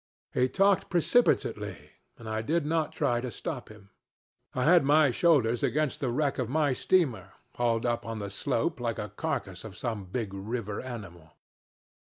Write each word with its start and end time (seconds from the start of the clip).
He 0.33 0.49
talked 0.49 0.89
precipitately, 0.89 1.91
and 2.17 2.27
I 2.27 2.41
did 2.41 2.65
not 2.65 2.91
try 2.91 3.21
to 3.21 3.29
stop 3.29 3.69
him. 3.69 3.91
I 4.55 4.63
had 4.63 4.83
my 4.83 5.11
shoulders 5.11 5.61
against 5.61 5.99
the 5.99 6.09
wreck 6.09 6.39
of 6.39 6.49
my 6.49 6.73
steamer, 6.73 7.33
hauled 7.55 7.85
up 7.85 8.03
on 8.03 8.17
the 8.17 8.31
slope 8.31 8.79
like 8.79 8.97
a 8.97 9.09
carcass 9.15 9.63
of 9.63 9.77
some 9.77 10.05
big 10.05 10.33
river 10.33 10.81
animal. 10.81 11.33